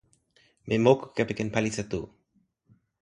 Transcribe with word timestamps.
mi 0.67 0.75
moku 0.85 1.05
kepeken 1.15 1.49
palisa 1.55 1.83
tu. 1.91 2.01